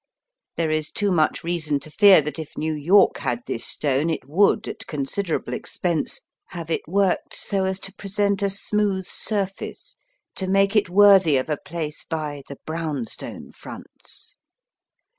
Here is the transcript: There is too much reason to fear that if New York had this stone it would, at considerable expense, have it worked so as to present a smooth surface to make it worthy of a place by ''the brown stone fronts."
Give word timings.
There 0.55 0.71
is 0.71 0.89
too 0.91 1.11
much 1.11 1.43
reason 1.43 1.79
to 1.81 1.91
fear 1.91 2.23
that 2.23 2.39
if 2.39 2.57
New 2.57 2.73
York 2.73 3.19
had 3.19 3.41
this 3.45 3.63
stone 3.65 4.09
it 4.09 4.27
would, 4.27 4.67
at 4.67 4.87
considerable 4.87 5.53
expense, 5.53 6.21
have 6.47 6.71
it 6.71 6.81
worked 6.87 7.35
so 7.35 7.65
as 7.65 7.79
to 7.81 7.93
present 7.93 8.41
a 8.41 8.49
smooth 8.49 9.05
surface 9.05 9.97
to 10.37 10.47
make 10.47 10.75
it 10.75 10.89
worthy 10.89 11.37
of 11.37 11.51
a 11.51 11.57
place 11.57 12.03
by 12.03 12.41
''the 12.47 12.57
brown 12.65 13.05
stone 13.05 13.51
fronts." 13.51 14.37